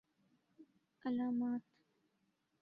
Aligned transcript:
علامات 1.05 1.61